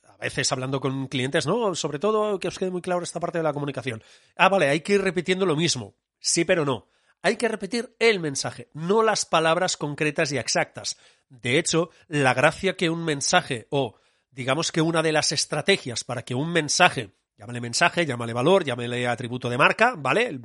a 0.04 0.16
veces 0.16 0.52
hablando 0.52 0.80
con 0.80 1.08
clientes, 1.08 1.46
¿no? 1.46 1.74
Sobre 1.74 1.98
todo 1.98 2.38
que 2.38 2.48
os 2.48 2.58
quede 2.58 2.70
muy 2.70 2.82
claro 2.82 3.02
esta 3.02 3.20
parte 3.20 3.38
de 3.38 3.44
la 3.44 3.52
comunicación. 3.52 4.02
Ah, 4.36 4.48
vale, 4.48 4.68
hay 4.68 4.80
que 4.80 4.94
ir 4.94 5.02
repitiendo 5.02 5.46
lo 5.46 5.56
mismo. 5.56 5.96
Sí, 6.22 6.46
pero 6.46 6.64
no 6.64 6.88
hay 7.22 7.36
que 7.36 7.48
repetir 7.48 7.94
el 8.00 8.20
mensaje, 8.20 8.68
no 8.74 9.02
las 9.02 9.24
palabras 9.24 9.76
concretas 9.76 10.32
y 10.32 10.38
exactas. 10.38 10.98
De 11.28 11.58
hecho, 11.58 11.90
la 12.08 12.34
gracia 12.34 12.76
que 12.76 12.90
un 12.90 13.04
mensaje 13.04 13.68
o 13.70 13.94
digamos 14.30 14.72
que 14.72 14.82
una 14.82 15.02
de 15.02 15.12
las 15.12 15.30
estrategias 15.30 16.04
para 16.04 16.24
que 16.24 16.34
un 16.34 16.52
mensaje, 16.52 17.12
llámale 17.38 17.60
mensaje, 17.60 18.04
llámale 18.04 18.32
valor, 18.32 18.64
llámale 18.64 19.06
atributo 19.06 19.48
de 19.48 19.58
marca, 19.58 19.94
¿vale? 19.96 20.40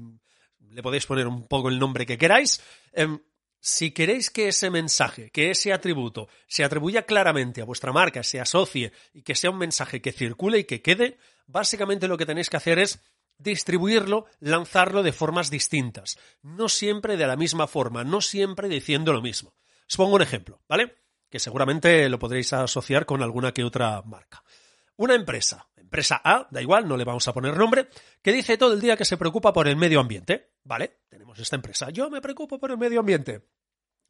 Le 0.70 0.84
podéis 0.84 1.06
poner 1.06 1.26
un 1.26 1.48
poco 1.48 1.70
el 1.70 1.80
nombre 1.80 2.06
que 2.06 2.18
queráis. 2.18 2.62
Em, 2.94 3.20
si 3.60 3.92
queréis 3.92 4.30
que 4.30 4.50
ese 4.50 4.70
mensaje, 4.70 5.32
que 5.32 5.50
ese 5.50 5.74
atributo 5.74 6.30
se 6.48 6.64
atribuya 6.64 7.04
claramente 7.04 7.62
a 7.62 7.66
vuestra 7.66 7.92
marca, 7.92 8.22
se 8.22 8.40
asocie 8.40 8.92
y 9.14 9.24
que 9.24 9.36
sea 9.36 9.50
un 9.50 9.58
mensaje 9.58 10.00
que 10.00 10.12
circule 10.12 10.60
y 10.60 10.64
que 10.66 10.82
quede, 10.82 11.18
básicamente 11.48 12.08
lo 12.08 12.18
que 12.18 12.26
tenéis 12.26 12.50
que 12.50 12.58
hacer 12.58 12.78
es 12.78 13.00
distribuirlo, 13.38 14.26
lanzarlo 14.40 15.04
de 15.04 15.14
formas 15.14 15.50
distintas, 15.50 16.18
no 16.42 16.70
siempre 16.70 17.18
de 17.18 17.28
la 17.28 17.36
misma 17.36 17.68
forma, 17.68 18.04
no 18.04 18.22
siempre 18.22 18.70
diciendo 18.70 19.14
lo 19.14 19.22
mismo. 19.22 19.54
Os 19.88 19.96
pongo 19.96 20.16
un 20.16 20.22
ejemplo, 20.22 20.62
¿vale? 20.68 20.96
Que 21.30 21.40
seguramente 21.40 22.10
lo 22.10 22.20
podréis 22.20 22.54
asociar 22.54 23.06
con 23.06 23.22
alguna 23.22 23.54
que 23.54 23.64
otra 23.64 24.02
marca. 24.04 24.44
Una 24.98 25.16
empresa, 25.16 25.70
empresa 25.76 26.20
A, 26.24 26.48
da 26.50 26.62
igual, 26.62 26.88
no 26.88 26.98
le 26.98 27.04
vamos 27.04 27.28
a 27.28 27.34
poner 27.34 27.56
nombre, 27.56 27.88
que 28.22 28.34
dice 28.34 28.58
todo 28.58 28.74
el 28.74 28.82
día 28.82 28.98
que 28.98 29.06
se 29.06 29.18
preocupa 29.18 29.54
por 29.54 29.68
el 29.68 29.76
medio 29.76 30.00
ambiente. 30.00 30.54
¿Vale? 30.64 31.02
Tenemos 31.08 31.40
esta 31.40 31.56
empresa. 31.56 31.90
Yo 31.92 32.10
me 32.10 32.20
preocupo 32.20 32.60
por 32.60 32.72
el 32.72 32.78
medio 32.78 33.00
ambiente. 33.00 33.48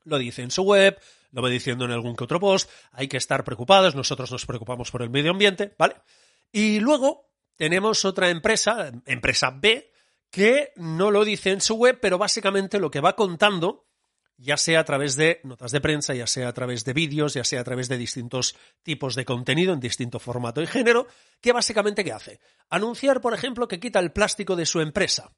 Lo 0.05 0.17
dice 0.17 0.41
en 0.41 0.49
su 0.49 0.63
web, 0.63 0.99
lo 1.31 1.41
va 1.41 1.49
diciendo 1.49 1.85
en 1.85 1.91
algún 1.91 2.15
que 2.15 2.23
otro 2.23 2.39
post, 2.39 2.69
hay 2.91 3.07
que 3.07 3.17
estar 3.17 3.43
preocupados, 3.43 3.93
nosotros 3.93 4.31
nos 4.31 4.45
preocupamos 4.45 4.89
por 4.89 5.01
el 5.01 5.09
medio 5.09 5.31
ambiente, 5.31 5.75
¿vale? 5.77 5.97
Y 6.51 6.79
luego 6.79 7.26
tenemos 7.57 8.05
otra 8.05 8.29
empresa, 8.29 8.91
empresa 9.05 9.51
B, 9.51 9.91
que 10.29 10.71
no 10.75 11.11
lo 11.11 11.25
dice 11.25 11.51
en 11.51 11.61
su 11.61 11.75
web, 11.75 11.99
pero 12.01 12.17
básicamente 12.17 12.79
lo 12.79 12.91
que 12.91 13.01
va 13.01 13.15
contando, 13.15 13.87
ya 14.37 14.55
sea 14.55 14.81
a 14.81 14.83
través 14.83 15.15
de 15.15 15.41
notas 15.43 15.71
de 15.71 15.81
prensa, 15.81 16.13
ya 16.13 16.27
sea 16.27 16.47
a 16.47 16.53
través 16.53 16.85
de 16.85 16.93
vídeos, 16.93 17.33
ya 17.33 17.43
sea 17.43 17.61
a 17.61 17.63
través 17.63 17.89
de 17.89 17.97
distintos 17.97 18.55
tipos 18.83 19.15
de 19.15 19.25
contenido 19.25 19.73
en 19.73 19.79
distinto 19.79 20.19
formato 20.19 20.61
y 20.61 20.67
género, 20.67 21.07
que 21.41 21.51
básicamente 21.51 22.03
¿qué 22.03 22.13
hace? 22.13 22.39
Anunciar, 22.69 23.19
por 23.19 23.33
ejemplo, 23.33 23.67
que 23.67 23.79
quita 23.79 23.99
el 23.99 24.11
plástico 24.11 24.55
de 24.55 24.65
su 24.65 24.79
empresa. 24.79 25.33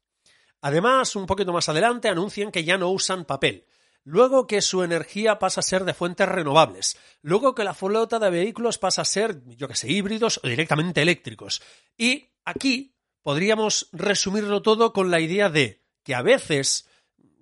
Además, 0.61 1.15
un 1.15 1.25
poquito 1.25 1.53
más 1.53 1.69
adelante 1.69 2.09
anuncian 2.09 2.51
que 2.51 2.65
ya 2.65 2.77
no 2.77 2.89
usan 2.89 3.23
papel. 3.23 3.65
Luego 4.03 4.47
que 4.47 4.61
su 4.61 4.83
energía 4.83 5.39
pasa 5.39 5.59
a 5.59 5.63
ser 5.63 5.83
de 5.83 5.93
fuentes 5.93 6.27
renovables. 6.27 6.97
Luego 7.21 7.53
que 7.53 7.63
la 7.63 7.73
flota 7.73 8.19
de 8.19 8.29
vehículos 8.29 8.77
pasa 8.77 9.01
a 9.01 9.05
ser, 9.05 9.41
yo 9.45 9.67
que 9.67 9.75
sé, 9.75 9.91
híbridos 9.91 10.39
o 10.43 10.47
directamente 10.47 11.01
eléctricos. 11.01 11.61
Y 11.97 12.29
aquí 12.45 12.95
podríamos 13.21 13.89
resumirlo 13.91 14.61
todo 14.61 14.93
con 14.93 15.11
la 15.11 15.19
idea 15.19 15.49
de 15.49 15.83
que 16.03 16.15
a 16.15 16.21
veces, 16.21 16.87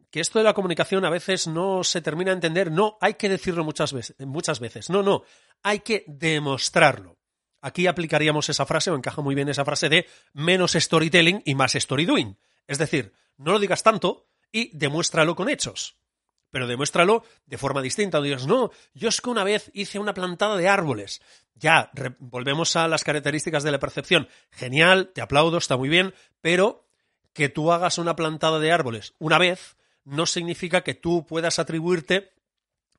que 0.10 0.20
esto 0.20 0.40
de 0.40 0.46
la 0.46 0.54
comunicación 0.54 1.06
a 1.06 1.10
veces 1.10 1.48
no 1.48 1.84
se 1.84 2.02
termina 2.02 2.32
a 2.32 2.34
entender, 2.34 2.72
no 2.72 2.98
hay 3.02 3.14
que 3.14 3.30
decirlo 3.30 3.64
muchas 3.64 3.94
veces, 3.94 4.16
muchas 4.20 4.60
veces, 4.60 4.90
no, 4.90 5.04
no, 5.04 5.24
hay 5.64 5.80
que 5.80 6.04
demostrarlo. 6.08 7.18
Aquí 7.62 7.88
aplicaríamos 7.88 8.50
esa 8.50 8.66
frase, 8.66 8.92
o 8.92 8.96
encaja 8.96 9.22
muy 9.22 9.36
bien 9.36 9.50
esa 9.50 9.66
frase 9.66 9.90
de 9.90 10.08
menos 10.34 10.74
storytelling 10.74 11.42
y 11.46 11.56
más 11.56 11.76
story 11.76 12.06
doing. 12.06 12.38
Es 12.68 12.78
decir, 12.78 13.14
no 13.38 13.52
lo 13.52 13.60
digas 13.60 13.84
tanto 13.84 14.28
y 14.52 14.76
demuéstralo 14.78 15.36
con 15.36 15.50
hechos. 15.50 15.98
Pero 16.50 16.68
demuéstralo 16.68 17.24
de 17.46 17.58
forma 17.58 17.82
distinta. 17.82 18.18
No 18.20 18.24
digas, 18.24 18.48
no, 18.48 18.72
yo 18.94 19.10
es 19.10 19.22
que 19.22 19.30
una 19.30 19.44
vez 19.44 19.70
hice 19.74 20.00
una 20.00 20.14
plantada 20.14 20.58
de 20.58 20.70
árboles. 20.70 21.22
Ya, 21.56 21.92
volvemos 22.20 22.76
a 22.76 22.88
las 22.88 23.04
características 23.04 23.64
de 23.64 23.72
la 23.72 23.80
percepción. 23.80 24.28
Genial, 24.52 25.12
te 25.14 25.22
aplaudo, 25.22 25.58
está 25.58 25.76
muy 25.78 25.90
bien, 25.90 26.14
pero 26.42 26.88
que 27.34 27.50
tú 27.50 27.72
hagas 27.72 27.98
una 27.98 28.16
plantada 28.16 28.60
de 28.60 28.72
árboles 28.72 29.14
una 29.20 29.38
vez 29.38 29.78
no 30.08 30.26
significa 30.26 30.82
que 30.82 30.94
tú 30.94 31.26
puedas 31.26 31.60
atribuirte 31.60 32.34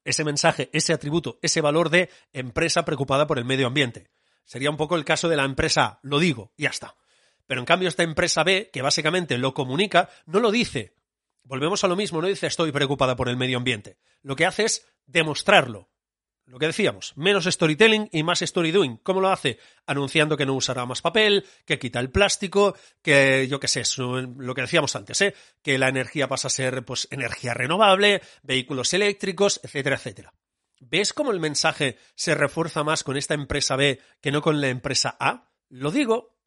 ese 0.04 0.24
mensaje, 0.24 0.68
ese 0.72 0.92
atributo, 0.92 1.38
ese 1.42 1.60
valor 1.60 1.88
de 1.88 2.10
empresa 2.32 2.84
preocupada 2.84 3.26
por 3.26 3.38
el 3.38 3.46
medio 3.46 3.66
ambiente. 3.66 4.10
Sería 4.44 4.70
un 4.70 4.76
poco 4.76 4.94
el 4.94 5.04
caso 5.04 5.28
de 5.28 5.36
la 5.36 5.44
empresa, 5.44 6.00
lo 6.02 6.18
digo, 6.18 6.52
ya 6.56 6.68
está. 6.68 6.96
Pero 7.46 7.60
en 7.60 7.66
cambio 7.66 7.88
esta 7.88 8.02
empresa 8.02 8.44
B, 8.44 8.70
que 8.70 8.82
básicamente 8.82 9.38
lo 9.38 9.54
comunica, 9.54 10.10
no 10.26 10.38
lo 10.38 10.50
dice. 10.50 10.94
Volvemos 11.48 11.82
a 11.82 11.88
lo 11.88 11.96
mismo, 11.96 12.20
no 12.20 12.28
dice 12.28 12.46
estoy 12.46 12.72
preocupada 12.72 13.16
por 13.16 13.30
el 13.30 13.38
medio 13.38 13.56
ambiente. 13.56 13.96
Lo 14.20 14.36
que 14.36 14.44
hace 14.44 14.64
es 14.64 14.86
demostrarlo. 15.06 15.88
Lo 16.44 16.58
que 16.58 16.66
decíamos, 16.66 17.14
menos 17.16 17.46
storytelling 17.46 18.10
y 18.12 18.22
más 18.22 18.42
story 18.42 18.70
doing. 18.70 18.98
¿Cómo 18.98 19.22
lo 19.22 19.30
hace? 19.30 19.58
Anunciando 19.86 20.36
que 20.36 20.44
no 20.44 20.52
usará 20.52 20.84
más 20.84 21.00
papel, 21.00 21.46
que 21.64 21.78
quita 21.78 22.00
el 22.00 22.10
plástico, 22.10 22.76
que 23.00 23.48
yo 23.48 23.58
qué 23.60 23.68
sé, 23.68 23.82
lo 23.96 24.54
que 24.54 24.60
decíamos 24.60 24.94
antes, 24.94 25.22
¿eh? 25.22 25.34
que 25.62 25.78
la 25.78 25.88
energía 25.88 26.28
pasa 26.28 26.48
a 26.48 26.50
ser 26.50 26.84
pues 26.84 27.08
energía 27.10 27.54
renovable, 27.54 28.20
vehículos 28.42 28.92
eléctricos, 28.92 29.58
etcétera, 29.62 29.96
etcétera. 29.96 30.34
¿Ves 30.80 31.14
cómo 31.14 31.30
el 31.30 31.40
mensaje 31.40 31.96
se 32.14 32.34
refuerza 32.34 32.84
más 32.84 33.04
con 33.04 33.16
esta 33.16 33.32
empresa 33.32 33.74
B 33.74 34.00
que 34.20 34.32
no 34.32 34.42
con 34.42 34.60
la 34.60 34.68
empresa 34.68 35.16
A? 35.18 35.50
Lo 35.70 35.90
digo 35.90 36.38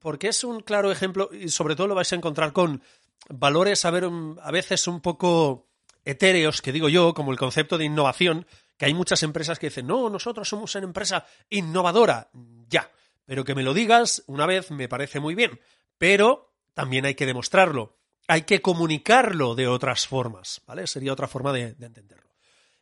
porque 0.00 0.28
es 0.28 0.44
un 0.44 0.60
claro 0.60 0.90
ejemplo 0.92 1.30
y 1.32 1.48
sobre 1.48 1.76
todo 1.76 1.86
lo 1.86 1.94
vais 1.94 2.12
a 2.12 2.16
encontrar 2.16 2.52
con 2.52 2.82
valores 3.28 3.84
a, 3.84 3.90
veces 3.90 4.86
un 4.86 5.00
poco 5.00 5.68
etéreos, 6.04 6.62
que 6.62 6.72
digo 6.72 6.88
yo, 6.88 7.14
como 7.14 7.32
el 7.32 7.38
concepto 7.38 7.78
de 7.78 7.84
innovación, 7.84 8.46
que 8.76 8.86
hay 8.86 8.94
muchas 8.94 9.22
empresas 9.22 9.58
que 9.58 9.68
dicen, 9.68 9.86
no, 9.86 10.08
nosotros 10.08 10.48
somos 10.48 10.74
una 10.74 10.84
empresa 10.84 11.26
innovadora. 11.50 12.30
Ya, 12.68 12.90
pero 13.26 13.44
que 13.44 13.54
me 13.54 13.62
lo 13.62 13.74
digas 13.74 14.22
una 14.26 14.46
vez 14.46 14.70
me 14.70 14.88
parece 14.88 15.20
muy 15.20 15.34
bien, 15.34 15.60
pero 15.98 16.54
también 16.74 17.04
hay 17.04 17.14
que 17.14 17.26
demostrarlo, 17.26 17.96
hay 18.26 18.42
que 18.42 18.62
comunicarlo 18.62 19.54
de 19.54 19.66
otras 19.66 20.06
formas, 20.06 20.62
¿vale? 20.66 20.86
Sería 20.86 21.12
otra 21.12 21.28
forma 21.28 21.52
de, 21.52 21.74
de 21.74 21.86
entenderlo. 21.86 22.30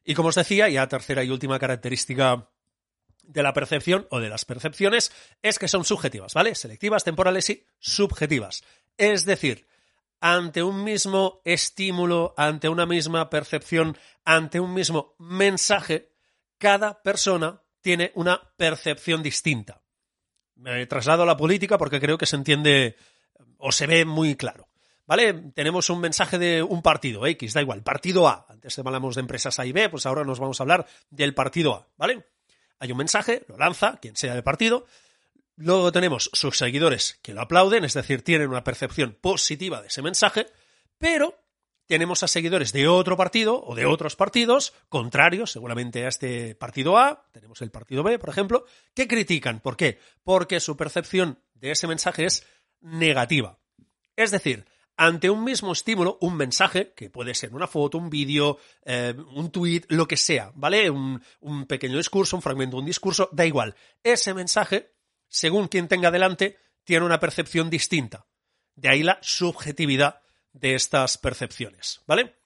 Y 0.05 0.15
como 0.15 0.29
os 0.29 0.35
decía, 0.37 0.69
ya 0.69 0.87
tercera 0.87 1.25
y 1.25 1.31
última 1.31 1.59
característica 1.59 2.49
de 3.27 3.43
la 3.43 3.53
percepción 3.53 4.07
o 4.11 4.21
de 4.21 4.29
las 4.29 4.45
percepciones 4.45 5.13
es 5.43 5.59
que 5.59 5.69
son 5.69 5.85
subjetivas, 5.85 6.35
¿vale? 6.35 6.55
Selectivas, 6.55 7.05
temporales 7.05 7.51
y 7.51 7.65
subjetivas. 7.79 8.63
Es 8.97 9.25
decir, 9.25 9.67
ante 10.21 10.63
un 10.63 10.83
mismo 10.85 11.41
estímulo, 11.45 12.35
ante 12.37 12.69
una 12.69 12.87
misma 12.87 13.31
percepción, 13.31 13.97
ante 14.25 14.61
un 14.61 14.75
mismo 14.75 15.15
mensaje, 15.19 16.13
cada 16.59 17.03
persona 17.03 17.63
tiene 17.81 18.13
una 18.15 18.41
percepción 18.57 19.23
distinta. 19.23 19.83
Me 20.57 20.87
traslado 20.87 21.23
a 21.23 21.27
la 21.27 21.37
política 21.37 21.79
porque 21.79 22.01
creo 22.01 22.19
que 22.19 22.27
se 22.27 22.37
entiende 22.37 22.97
o 23.59 23.73
se 23.73 23.87
ve 23.87 24.05
muy 24.05 24.37
claro. 24.37 24.69
¿Vale? 25.07 25.33
Tenemos 25.55 25.89
un 25.89 26.01
mensaje 26.01 26.37
de 26.37 26.65
un 26.65 26.83
partido 26.83 27.27
X, 27.27 27.55
da 27.55 27.63
igual, 27.63 27.85
partido 27.85 28.27
A. 28.27 28.45
Antes 28.49 28.77
hablamos 28.81 29.15
de 29.15 29.21
empresas 29.21 29.61
A 29.61 29.67
y 29.67 29.71
B, 29.71 29.89
pues 29.89 30.05
ahora 30.05 30.25
nos 30.25 30.41
vamos 30.41 30.59
a 30.59 30.65
hablar 30.65 30.87
del 31.11 31.33
partido 31.33 31.75
A, 31.75 31.89
¿vale? 31.97 32.25
hay 32.79 32.93
un 32.93 32.99
mensaje, 32.99 33.45
lo 33.49 33.57
lanza, 33.57 33.99
quien 34.01 34.17
sea 34.17 34.35
del 34.35 34.43
partido, 34.43 34.87
luego 35.57 35.93
tenemos 35.93 36.31
sus 36.33 36.59
seguidores 36.59 37.19
que 37.23 37.35
lo 37.35 37.43
aplauden, 37.43 37.85
es 37.85 37.95
decir, 37.95 38.23
tienen 38.23 38.49
una 38.49 38.65
percepción 38.65 39.17
positiva 39.21 39.81
de 39.81 39.89
ese 39.89 40.03
mensaje, 40.03 40.47
pero 40.99 41.39
tenemos 41.87 42.23
a 42.23 42.29
seguidores 42.29 42.73
de 42.73 42.89
otro 42.89 43.17
partido 43.17 43.63
o 43.65 43.75
de 43.75 43.87
otros 43.87 44.17
partidos 44.17 44.75
contrarios, 44.89 45.53
seguramente 45.53 46.05
a 46.05 46.09
este 46.09 46.55
partido 46.55 46.99
A, 46.99 47.29
tenemos 47.33 47.63
el 47.63 47.71
partido 47.71 48.03
B, 48.03 48.19
por 48.19 48.29
ejemplo, 48.29 48.65
que 48.95 49.07
critican. 49.07 49.61
¿Por 49.61 49.77
qué? 49.77 49.99
Porque 50.25 50.61
su 50.61 50.77
percepción 50.77 51.39
de 51.55 51.71
ese 51.71 51.87
mensaje 51.87 52.27
es 52.27 52.45
negativa. 52.81 53.59
Es 54.17 54.31
decir, 54.31 54.67
ante 54.97 55.31
un 55.31 55.45
mismo 55.45 55.73
estímulo, 55.73 56.19
un 56.21 56.37
mensaje, 56.37 56.93
que 56.97 57.11
puede 57.11 57.35
ser 57.35 57.55
una 57.55 57.67
foto, 57.67 57.99
un 57.99 58.11
vídeo, 58.11 58.59
eh, 58.85 59.15
un 59.35 59.51
tweet, 59.51 59.83
lo 59.89 60.09
que 60.09 60.17
sea, 60.17 60.53
¿vale? 60.55 60.91
Un, 60.91 61.23
un, 61.41 61.67
pequeño 61.67 61.99
discurso, 61.99 62.37
un 62.37 62.43
fragmento 62.43 62.79
un 62.79 62.87
discurso, 62.87 63.29
da 63.33 63.45
igual. 63.45 63.75
Ese 64.03 64.33
mensaje, 64.35 64.96
según 65.29 65.69
quien 65.69 65.89
tenga 65.89 66.11
delante, 66.11 66.59
tiene 66.85 67.05
una 67.05 67.21
percepción 67.21 67.71
distinta. 67.71 68.27
De 68.75 68.89
ahí 68.89 69.03
la 69.03 69.19
subjetividad 69.23 70.21
de 70.53 70.75
estas 70.75 71.19
percepciones, 71.19 72.03
¿vale? 72.07 72.37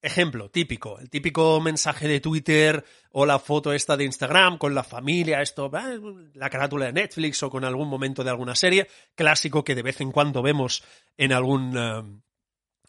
Ejemplo 0.00 0.48
típico, 0.50 1.00
el 1.00 1.10
típico 1.10 1.60
mensaje 1.60 2.06
de 2.06 2.20
Twitter 2.20 2.84
o 3.10 3.26
la 3.26 3.38
foto 3.38 3.72
esta 3.72 3.96
de 3.96 4.04
Instagram 4.04 4.56
con 4.56 4.74
la 4.74 4.84
familia, 4.84 5.42
esto, 5.42 5.70
la 6.34 6.50
carátula 6.50 6.86
de 6.86 6.92
Netflix 6.92 7.42
o 7.42 7.50
con 7.50 7.64
algún 7.64 7.88
momento 7.88 8.22
de 8.22 8.30
alguna 8.30 8.54
serie, 8.54 8.88
clásico 9.16 9.64
que 9.64 9.74
de 9.74 9.82
vez 9.82 10.00
en 10.00 10.12
cuando 10.12 10.40
vemos 10.40 10.84
en 11.16 11.32
algún, 11.32 11.76
eh, 11.76 12.22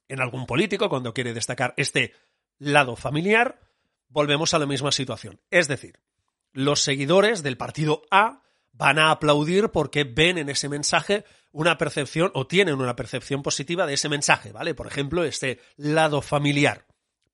en 0.08 0.22
algún 0.22 0.46
político 0.46 0.88
cuando 0.88 1.14
quiere 1.14 1.34
destacar 1.34 1.74
este 1.78 2.14
lado 2.60 2.96
familiar, 2.96 3.60
volvemos 4.08 4.54
a 4.54 4.60
la 4.60 4.68
misma 4.68 4.92
situación. 4.92 5.40
Es 5.50 5.68
decir, 5.68 6.00
los 6.52 6.82
seguidores 6.82 7.42
del 7.42 7.58
partido 7.58 8.04
A 8.12 8.44
van 8.74 9.00
a 9.00 9.12
aplaudir 9.12 9.70
porque 9.70 10.04
ven 10.04 10.38
en 10.38 10.50
ese 10.50 10.70
mensaje 10.70 11.26
una 11.52 11.78
percepción 11.78 12.32
o 12.34 12.48
tienen 12.48 12.76
una 12.76 12.96
percepción 12.96 13.42
positiva 13.42 13.86
de 13.86 13.96
ese 13.96 14.10
mensaje, 14.10 14.52
¿vale? 14.52 14.76
Por 14.76 14.88
ejemplo, 14.88 15.24
este 15.24 15.60
lado 15.78 16.22
familiar 16.22 16.86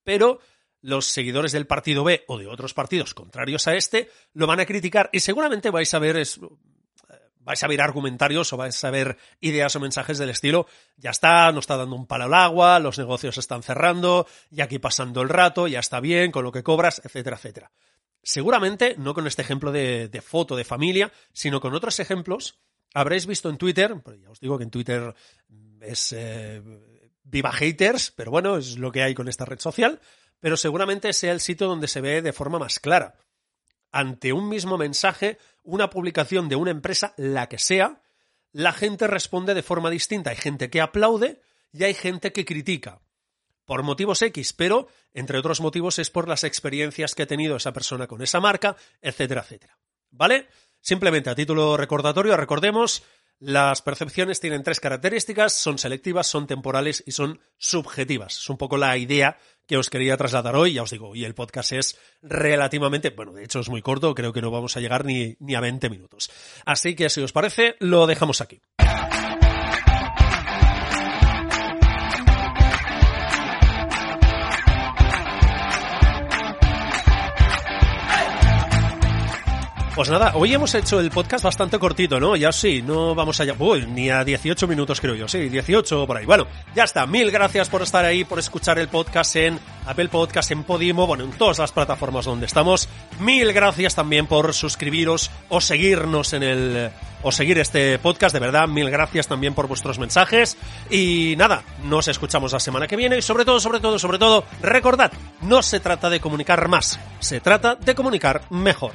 pero 0.06 0.39
los 0.82 1.08
seguidores 1.08 1.51
del 1.51 1.68
partido 1.68 2.06
B 2.06 2.24
o 2.27 2.38
de 2.38 2.48
otros 2.48 2.74
partidos 2.74 3.13
contrarios 3.13 3.68
a 3.68 3.75
este 3.75 4.10
lo 4.34 4.48
van 4.48 4.62
a 4.62 4.65
criticar 4.65 5.10
y 5.12 5.20
seguramente 5.20 5.72
vais 5.72 5.94
a 5.94 6.00
ver 6.00 6.15
es, 6.15 6.39
vais 7.39 7.62
a 7.63 7.68
ver 7.68 7.82
argumentarios 7.82 8.54
o 8.54 8.58
vais 8.58 8.82
a 8.84 8.92
ver 8.92 9.18
ideas 9.42 9.75
o 9.75 9.80
mensajes 9.80 10.18
del 10.18 10.30
estilo, 10.30 10.68
ya 10.96 11.10
está, 11.10 11.51
no 11.51 11.60
está 11.60 11.75
dando 11.75 11.96
un 11.96 12.06
palo 12.06 12.25
al 12.25 12.34
agua, 12.34 12.80
los 12.80 12.98
negocios 12.98 13.38
están 13.38 13.63
cerrando, 13.63 14.27
y 14.51 14.62
aquí 14.62 14.80
pasando 14.80 15.22
el 15.22 15.30
rato, 15.30 15.68
ya 15.68 15.80
está 15.80 16.00
bien, 16.00 16.32
con 16.32 16.44
lo 16.44 16.51
que 16.51 16.63
cobras, 16.63 17.01
etcétera, 17.04 17.36
etcétera. 17.36 17.72
Seguramente, 18.27 18.96
no 18.98 19.13
con 19.13 19.27
este 19.27 19.44
ejemplo 19.44 19.72
de, 19.72 20.10
foto 20.25 20.55
de 20.55 20.63
familia, 20.63 21.13
sino 21.32 21.62
con 21.62 21.75
otros 21.75 22.00
ejemplos, 22.00 22.60
habréis 22.91 23.27
visto 23.27 23.51
en 23.51 23.60
Twitter, 23.60 24.01
ya 24.20 24.32
os 24.32 24.39
digo 24.39 24.58
que 24.58 24.63
en 24.63 24.72
Twitter 24.72 25.13
es 25.79 26.12
eh, 26.12 26.60
viva 27.24 27.51
haters, 27.51 28.10
pero 28.10 28.32
bueno, 28.32 28.58
es 28.58 28.79
lo 28.79 28.91
que 28.91 29.03
hay 29.03 29.13
con 29.13 29.27
esta 29.27 29.46
red 29.46 29.60
social, 29.60 30.01
pero 30.39 30.58
seguramente 30.58 31.13
sea 31.13 31.34
el 31.34 31.39
sitio 31.39 31.67
donde 31.67 31.88
se 31.88 32.01
ve 32.01 32.24
de 32.24 32.34
forma 32.34 32.58
más 32.58 32.79
clara. 32.79 33.13
Ante 33.91 34.34
un 34.34 34.50
mismo 34.50 34.75
mensaje, 34.79 35.38
una 35.62 35.91
publicación 35.91 36.50
de 36.50 36.55
una 36.55 36.72
empresa, 36.72 37.13
la 37.17 37.48
que 37.48 37.60
sea, 37.60 38.01
la 38.51 38.74
gente 38.74 39.05
responde 39.05 39.53
de 39.53 39.62
forma 39.62 39.91
distinta. 39.91 40.32
Hay 40.32 40.38
gente 40.38 40.72
que 40.72 40.82
aplaude 40.82 41.41
y 41.72 41.84
hay 41.84 41.94
gente 41.94 42.34
que 42.34 42.44
critica. 42.44 43.01
Por 43.65 43.84
motivos 43.84 44.22
X, 44.22 44.53
pero 44.53 44.88
entre 45.13 45.39
otros 45.39 45.62
motivos 45.62 46.00
es 46.00 46.10
por 46.10 46.27
las 46.27 46.43
experiencias 46.43 47.15
que 47.15 47.24
ha 47.24 47.27
tenido 47.27 47.55
esa 47.55 47.74
persona 47.74 48.07
con 48.07 48.22
esa 48.22 48.39
marca, 48.39 48.75
etcétera, 49.01 49.41
etcétera. 49.41 49.77
¿Vale? 50.12 50.48
Simplemente 50.79 51.29
a 51.29 51.36
título 51.36 51.77
recordatorio, 51.77 52.38
recordemos, 52.38 53.03
las 53.39 53.81
percepciones 53.81 54.39
tienen 54.39 54.63
tres 54.63 54.79
características, 54.79 55.53
son 55.53 55.77
selectivas, 55.77 56.27
son 56.27 56.48
temporales 56.48 57.03
y 57.05 57.12
son 57.12 57.39
subjetivas. 57.57 58.38
Es 58.38 58.50
un 58.50 58.57
poco 58.57 58.77
la 58.77 58.95
idea 58.98 59.38
que 59.67 59.77
os 59.77 59.89
quería 59.89 60.15
trasladar 60.15 60.55
hoy, 60.55 60.74
ya 60.74 60.84
os 60.84 60.91
digo, 60.91 61.15
y 61.15 61.25
el 61.25 61.36
podcast 61.36 61.74
es 61.74 62.00
relativamente, 62.22 63.10
bueno, 63.10 63.34
de 63.34 63.43
hecho 63.43 63.60
es 63.60 63.69
muy 63.69 63.81
corto, 63.81 64.13
creo 64.15 64.31
que 64.31 64.41
no 64.41 64.51
vamos 64.51 64.77
a 64.77 64.79
llegar 64.79 65.05
ni, 65.05 65.36
ni 65.39 65.55
a 65.55 65.60
20 65.60 65.89
minutos. 65.89 66.31
Así 66.65 66.95
que 66.95 67.10
si 67.10 67.22
os 67.22 67.34
parece, 67.34 67.75
lo 67.79 68.07
dejamos 68.07 68.41
aquí. 68.41 68.62
Pues 79.95 80.09
nada, 80.09 80.33
hoy 80.35 80.53
hemos 80.53 80.75
hecho 80.75 80.99
el 80.99 81.09
podcast 81.09 81.45
bastante 81.45 81.79
cortito, 81.79 82.19
¿no? 82.19 82.35
Ya 82.35 82.51
sí, 82.51 82.81
no 82.81 83.15
vamos 83.15 83.39
allá. 83.39 83.55
Uy, 83.57 83.85
ni 83.85 84.09
a 84.09 84.25
18 84.25 84.67
minutos 84.67 84.99
creo 84.99 85.15
yo, 85.15 85.25
sí, 85.25 85.47
18 85.47 86.05
por 86.05 86.17
ahí. 86.17 86.25
Bueno, 86.25 86.47
ya 86.75 86.83
está. 86.83 87.07
Mil 87.07 87.31
gracias 87.31 87.69
por 87.69 87.81
estar 87.81 88.03
ahí, 88.03 88.25
por 88.25 88.37
escuchar 88.37 88.77
el 88.77 88.89
podcast 88.89 89.37
en 89.37 89.57
Apple 89.85 90.09
Podcast, 90.09 90.51
en 90.51 90.63
Podimo, 90.65 91.07
bueno, 91.07 91.23
en 91.23 91.31
todas 91.31 91.59
las 91.59 91.71
plataformas 91.71 92.25
donde 92.25 92.45
estamos. 92.45 92.89
Mil 93.21 93.53
gracias 93.53 93.95
también 93.95 94.27
por 94.27 94.53
suscribiros 94.53 95.31
o 95.47 95.61
seguirnos 95.61 96.33
en 96.33 96.43
el 96.43 96.89
o 97.23 97.31
seguir 97.31 97.57
este 97.59 97.97
podcast, 97.97 98.33
de 98.33 98.41
verdad, 98.41 98.67
mil 98.67 98.89
gracias 98.89 99.29
también 99.29 99.53
por 99.53 99.69
vuestros 99.69 99.97
mensajes. 99.97 100.57
Y 100.89 101.35
nada, 101.37 101.63
nos 101.85 102.09
escuchamos 102.09 102.51
la 102.51 102.59
semana 102.59 102.85
que 102.85 102.97
viene 102.97 103.19
y 103.19 103.21
sobre 103.21 103.45
todo, 103.45 103.61
sobre 103.61 103.79
todo, 103.79 103.97
sobre 103.97 104.19
todo, 104.19 104.43
recordad, 104.61 105.13
no 105.41 105.63
se 105.63 105.79
trata 105.79 106.09
de 106.09 106.19
comunicar 106.19 106.67
más, 106.67 106.99
se 107.21 107.39
trata 107.39 107.75
de 107.75 107.95
comunicar 107.95 108.41
mejor. 108.49 108.91